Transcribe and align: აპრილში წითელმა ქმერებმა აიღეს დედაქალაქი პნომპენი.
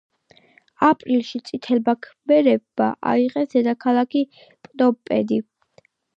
აპრილში 0.85 1.41
წითელმა 1.49 1.95
ქმერებმა 2.05 2.89
აიღეს 3.13 3.53
დედაქალაქი 3.53 4.25
პნომპენი. 4.49 5.41